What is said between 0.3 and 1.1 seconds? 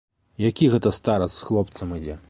Які гэта